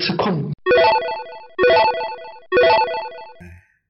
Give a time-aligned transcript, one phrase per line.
[0.00, 0.50] 吃空。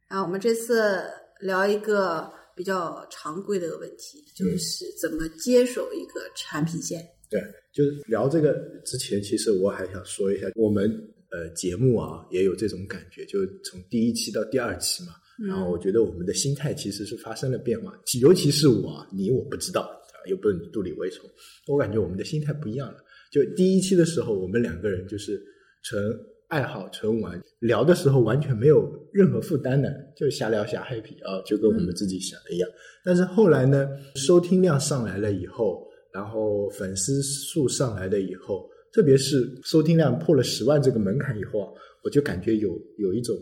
[0.08, 1.00] 啊，我们这次
[1.40, 7.00] 聊一个比较常规的问题，就是怎么接手一个产品线。
[7.30, 7.40] 对，
[7.72, 8.54] 就是聊这个
[8.84, 10.90] 之前，其实我还想说一下，我们
[11.30, 15.12] 呃节目啊也有这种感觉，就从第一期到第二期嘛，
[15.46, 19.88] 然后我觉得我们的心态其实是发生了变化，尤其是我，你我不知道，
[20.28, 21.30] 又不是你肚里蛔虫，
[21.68, 22.98] 我感觉我们的心态不一样了。
[23.30, 25.40] 就第一期的时候，我们两个人就是
[25.82, 32.68] 纯爱好、纯玩，聊的时候完全没有任何负担的，就瞎聊瞎 happy 啊，就跟我们自己想的一样。
[33.04, 35.86] 但是后来呢，收听量上来了以后。
[36.12, 43.32] 然后粉丝数上来了以后，特别是收听量破了十万这个门槛以后啊，我就感觉有有一种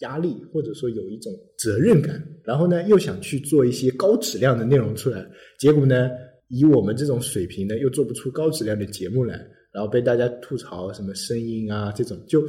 [0.00, 2.22] 压力，或者说有一种责任感。
[2.44, 5.26] 然后呢，又想去做一些高质量的内容出来，
[5.58, 6.10] 结果呢，
[6.48, 9.42] 以我们这种水平呢，又做不出高质量的节目来，
[9.72, 12.42] 然后被大家吐槽什么声音啊这种，就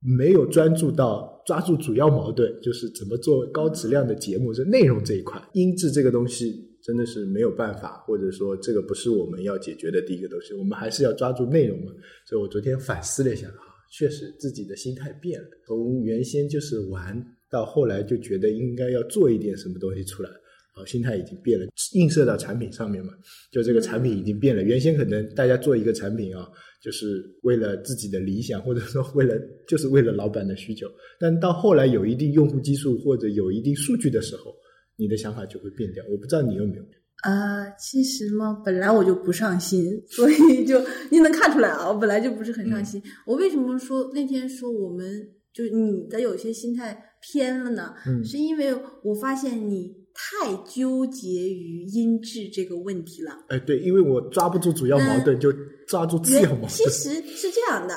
[0.00, 6.66] 没有专注到抓住主要矛盾，就是怎么做高质量的节目，是内容这一块，音质这个东西。
[6.80, 11.92] 真的是没有办法，或者说这个不是我们要解决的第一个东西，我们还是要抓住内容嘛。
[12.24, 20.30] 所以我昨天反思了一下，哈，确实自己的心态变了，从原先就是玩到后来就觉得应该要做一点什么东西出来，
[20.78, 23.12] 啊，心态已经变了，映射到产品上面嘛，
[23.50, 24.62] 就这个产品已经变了。
[24.62, 26.48] 原先可能大家做一个产品啊，
[26.82, 29.34] 就是为了自己的理想，或者说为了
[29.66, 30.86] 就是为了老板的需求，
[31.18, 34.54] 但到后来有一定用户基数或者有一定数据的时候。
[35.00, 36.82] 你的想法就会变掉，我不知道你有没有。
[37.22, 40.76] 呃，其实嘛，本来我就不上心，所以就
[41.08, 43.00] 你能看出来啊，我本来就不是很上心。
[43.24, 45.06] 我为什么说那天说我们
[45.52, 47.94] 就是你的有些心态偏了呢？
[48.08, 53.38] 嗯，是因为我发现你太纠结于音质这个问题了。
[53.48, 55.52] 哎，对，因为我抓不住主要矛盾，就
[55.86, 56.68] 抓住次要矛盾。
[56.68, 57.94] 其实是这样的。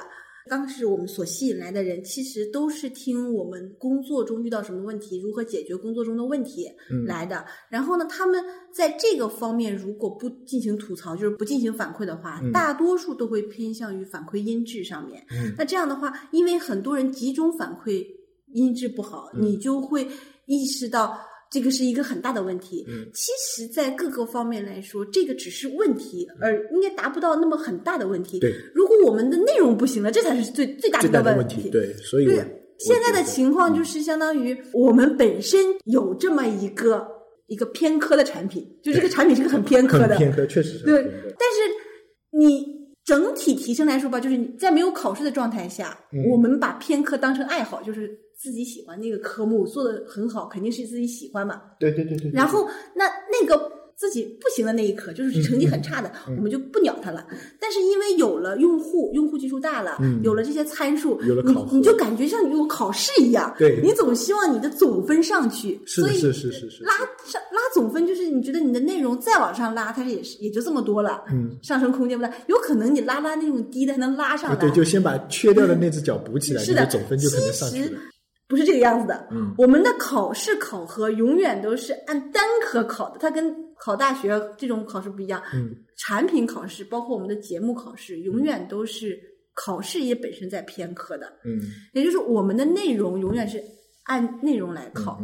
[0.49, 6.67] 当时我们所吸引来的人，其实都是听我们工作中遇到什么问题，如何解决工作中的问题
[7.07, 7.43] 来的。
[7.69, 15.23] 然后呢，他们在这个方面如果不进行吐槽，就是不进行反馈的话，大多数都会偏向于反馈音质上面。
[15.57, 18.05] 那这样的话，因为很多人集中反馈
[18.53, 20.07] 音质不好，你就会
[20.45, 21.19] 意识到。
[21.51, 22.85] 这个是一个很大的问题。
[22.87, 28.39] 嗯，其实，在各个方面来说，这个只是问题，而应该达不到那么很大的问题。
[28.39, 31.69] 对，如果我们的内容不行了，这才是最最大的问题。
[31.69, 32.37] 对，所以对
[32.79, 37.05] 现在的情况就是相当于我们本身有这么一个
[37.47, 40.85] 一个偏科的产品，就这个产品是个很偏科的，偏科确实是。
[40.85, 45.97] 对，但是你整体提升来说吧，就是在没有考试的状态下，
[46.31, 48.19] 我们把偏科当成爱好，就是。
[48.41, 51.61] 自己喜欢那个科目做的很好，肯定是自己喜欢嘛。
[51.79, 52.31] 对对对对。
[52.31, 57.23] 然后那那个自己不行的那一科，就是成绩很差的，我们就不鸟他了。
[57.59, 63.53] 但是因为有了用户，用户基数大了，有了这些参数，有了考你你就感觉像有考试一样。
[63.59, 63.79] 对。
[63.83, 66.97] 你总希望你的总分上去，所以是是是是拉
[67.27, 71.23] 上拉总分，就是你觉得你的内容再往上拉，它也是也就这么多了。
[71.31, 71.55] 嗯。
[71.61, 74.55] 上升空间不大，有可能你拉拉那种低的还能拉上来。
[74.55, 77.99] 对，就先把缺掉的那只脚补起来，是的，总分就可能上去了。
[78.47, 89.19] 不是这个样子的，嗯，我们的考试考核永远都是按单科考的，它跟考大学这种考试不一样，嗯，产品考试包括我们的节目考试，永远都是
[89.55, 91.59] 考试也本身在偏科的，嗯，
[91.93, 93.61] 也就是我们的内容永远是
[94.03, 95.19] 按内容来考。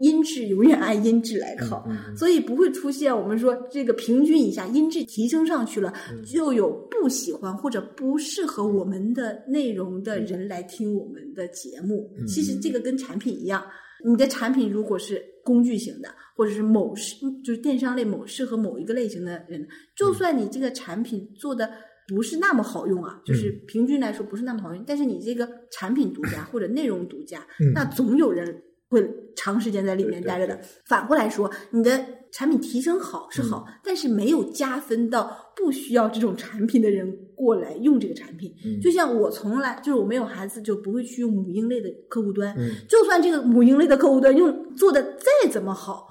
[0.00, 1.84] 音质永远按音质来考，
[2.16, 5.92] 所以不会出现我们说这个平均一下音质提升上去了，
[6.24, 12.08] 就有不喜欢或者不适合我们的内容的人来听我们的节目。
[12.28, 13.60] 其实这个跟产品一样，
[14.06, 19.66] 你的产品如果是工具型的，或者是某适就是电商类某适合某一个类型的人，
[19.96, 21.70] 就算你这个产品做的
[22.06, 28.62] 不是那么好用啊，就是平均来说不是那么好用，但是你这个产品独家 或者内容独家，那总有人。
[28.90, 30.58] 会长时间在里面待着的。
[30.86, 37.06] 反过来说，你的产品提升好是好，但是没有加分到不需要这种产品的人
[37.38, 38.52] 过来用这个产品。
[38.82, 42.54] 就像我从来就是我没有孩子，就不会去用母婴类的客户端。
[42.88, 46.08] 就算这个母婴类的客户端用做的再怎么好，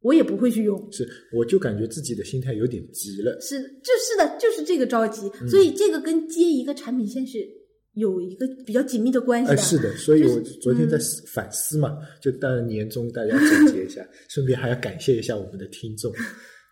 [0.00, 0.88] 我也不会去用。
[0.92, 1.06] 是，
[1.36, 3.36] 我就感觉自己的心态有点急了。
[3.40, 5.28] 是，就是的，就是这个着急。
[5.48, 7.38] 所以这个跟接一个产品线是。
[7.94, 9.50] 有一个比较紧密的关系。
[9.50, 10.96] 哎，是的，所以我昨天在
[11.26, 14.00] 反思嘛，就当年终大家总结一下，
[14.30, 16.10] 顺便还要感谢一下我们的听众。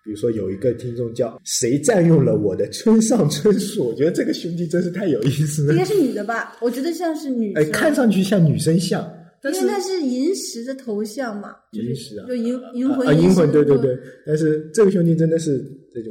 [0.09, 5.73] 比如说有一个听众叫“谁占用了我的村上春树”，我觉得这个兄弟真是太有意思了。
[5.75, 6.57] 应该是女的吧？
[6.63, 7.53] 我觉得像是女。
[7.53, 9.07] 哎，看上去像女生像，
[9.43, 13.99] 但是它是银石的头像嘛，银石啊，就银银魂啊，银魂，对对对。
[14.25, 15.63] 但是这位兄弟真的是，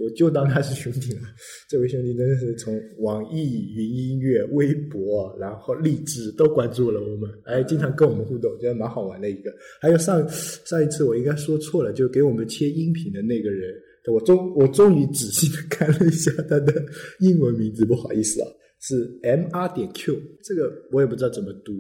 [0.04, 1.22] 我就当他是兄弟了。
[1.68, 9.52] 这位兄弟真的是从网易云音乐、微博，然后荔枝都关注了我们，哎，经常跟我们互动，觉得蛮好玩的一个。
[9.82, 13.74] 还有上上一次我应该说错了，就给我们切音频的那个人，
[14.12, 16.74] 我终我终于仔细的 看了一下他的
[17.20, 18.48] 英文名字，不好意思啊，
[18.80, 21.74] 是 M R 点 Q，这个我也不知道怎么读。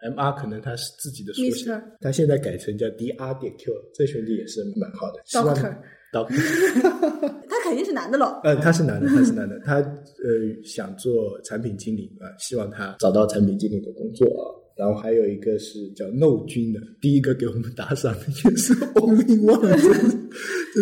[0.00, 5.22] M R 可能他是自己的缩写，他现在改成叫 D R 点 Q，这兄弟也是蛮好的。
[5.30, 6.36] Doctor，Doctor，
[7.48, 8.38] 他肯定是男的喽。
[8.44, 14.44] 嗯，他是男的，他是男的，他呃想做产品经理啊，希望他找到产品经理的工作啊。
[14.76, 20.28] 然后还有一个是叫 No 君的，第一个给我们打赏的也是 Only One。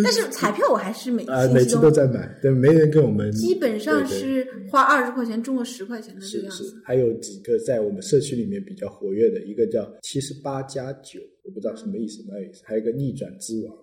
[0.01, 3.29] 但是彩票我还是每啊每次都在买，对，没人跟我们。
[3.33, 6.63] 基本上是花二十块钱中个十块钱的这样子。
[6.63, 12.61] 是是，还有几个在我们社区里面比较活跃的，一个叫七十八加九，我不知道什么意思，蛮有意思。
[12.63, 13.75] 还有一个逆转之王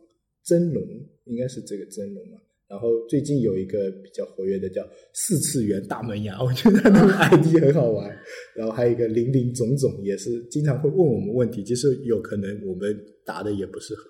[0.44, 0.82] 真龙，
[1.26, 2.38] 应该是这个真龙嘛。
[2.68, 4.80] 然后最近有一个比较活跃的叫
[5.12, 8.08] 四次元大门牙， 我觉得那个 ID 很好玩。
[8.54, 14.04] 然后还有一个林林总总，也是经常会问我们问题，其实有可能我们答的也不是很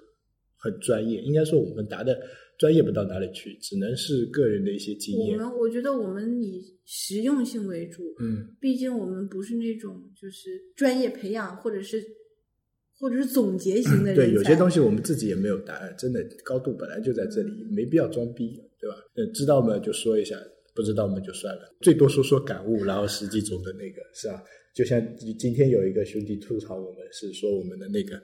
[0.61, 2.21] 很专业，应该说我们答的
[2.59, 5.37] 专业不到哪里去，只能是个人的一些经验。
[5.39, 12.01] 我们我觉得我们以实用性为主，嗯，毕竟我们不是那种就是专业培养或者是。
[13.03, 18.97] 或者是总结型的人对，有些东西我们自己也没有答案，真的高度本来就在这里，没必要装逼，对吧？
[19.15, 20.37] 嗯，知道嘛就说一下，
[20.75, 24.45] 不知道嘛就算了，最多说说感悟，然后实际中的那个是吧？
[24.75, 28.17] 就像今天有一个兄弟吐槽我们，是说我们的那个，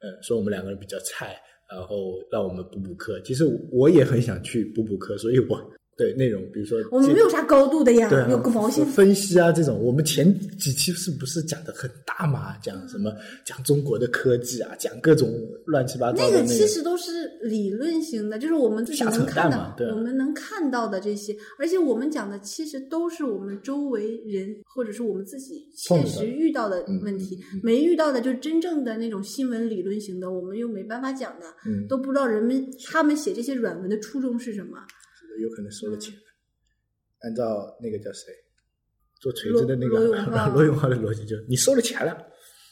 [0.00, 1.36] 呃，说我们两个人比较菜，
[1.74, 3.20] 然后让我们补补课。
[3.22, 5.58] 其实我也很想去补补课，所以我。
[5.96, 10.26] 对内容，比如说我们没有啥高度的呀，有个毛线分析啊，这种我们前
[10.58, 12.56] 几期是不是讲的很大嘛？
[12.62, 13.12] 讲什么？
[13.44, 15.30] 讲中国的科技啊，讲各种
[15.66, 16.30] 乱七八糟的。
[16.30, 21.36] 那个其实都是理论型的，就是我们自己能看到，我们能看到的这些。
[21.58, 31.46] 而且我们讲的其实都是我们周围人或者是我们自己现实遇到的问题，没遇到的就真正的那种新闻理论型的，我们又没办法讲的，
[31.86, 34.78] 都不知道人们他们写这些软文的初衷是什么。
[35.40, 36.14] 有可能收了钱，
[37.20, 38.32] 按照那个叫谁
[39.20, 39.98] 做锤子的那个
[40.52, 42.16] 罗永浩的逻辑，就你收了钱了，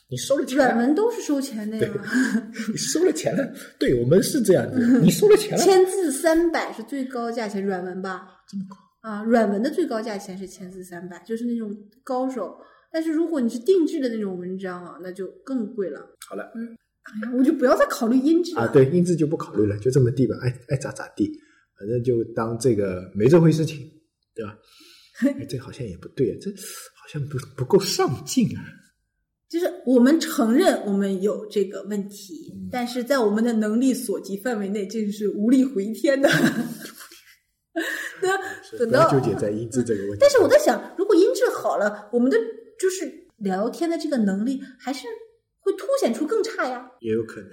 [0.08, 1.88] 你收了钱，软文都是收钱的呀。
[2.70, 5.64] 你收了钱了，对我们是这样子，你收了钱了。
[5.64, 8.26] 签字三百是最高价钱，软文吧？
[8.48, 9.22] 这么高啊？
[9.24, 12.56] 软文的最高价钱是签字三百，就是那种高手。
[12.92, 16.00] 但是如果你是定制的那种文章啊，那就更贵了。
[16.28, 21.30] 好了，嗯，哎呀，我就不要再考虑音质啊，对，音质就不考虑了，就这么地吧，爱爱咋咋地。
[21.80, 23.90] 反正就当这个没这回事情，
[24.34, 24.54] 对吧？
[25.48, 28.62] 这好像也不对啊，这好像不不够上进啊。
[29.48, 36.28] 就是我们承认我们有这个问题，但是在我们的能力所及范围内，这是无力回天的。
[38.20, 38.38] 对啊，
[38.78, 40.18] 等到纠结在音质这个问题。
[40.20, 42.36] 但是我在想，如果音质好了，我们的
[42.78, 45.06] 就是聊天的这个能力，还是
[45.60, 46.90] 会凸显出更差呀？
[47.00, 47.48] 也有可能。